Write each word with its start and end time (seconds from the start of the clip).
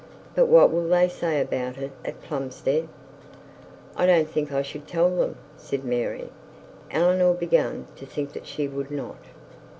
But 0.33 0.47
what 0.47 0.71
will 0.71 0.87
they 0.89 1.07
say 1.07 1.39
about 1.39 1.77
it 1.77 1.91
at 2.03 2.23
Plumstead?' 2.23 2.87
'I 3.95 4.05
don't 4.07 4.27
think 4.27 4.51
I 4.51 4.63
should 4.63 4.87
tell 4.87 5.15
them,' 5.15 5.37
said 5.57 5.85
Mary. 5.85 6.29
Eleanor 6.89 7.35
began 7.35 7.85
to 7.97 8.07
think 8.07 8.33
that 8.33 8.47
she 8.47 8.67
would 8.67 8.89
not. 8.89 9.23